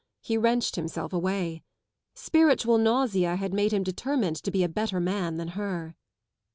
[0.23, 1.61] He wrenched himself away.
[2.15, 5.95] Spiritual nausea made him determined to be a better man than her.